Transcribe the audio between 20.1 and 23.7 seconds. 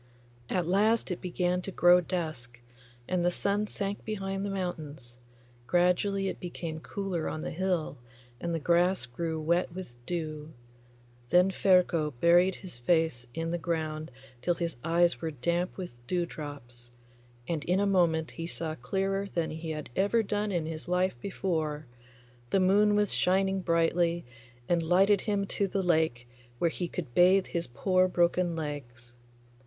done in his life before. The moon was shining